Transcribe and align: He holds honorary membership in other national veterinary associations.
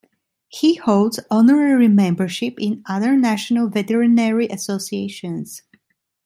He 0.47 0.77
holds 0.77 1.19
honorary 1.29 1.87
membership 1.87 2.55
in 2.59 2.81
other 2.87 3.15
national 3.15 3.69
veterinary 3.69 4.47
associations. 4.47 5.61